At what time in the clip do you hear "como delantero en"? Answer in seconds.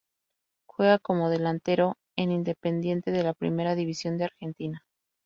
0.97-2.31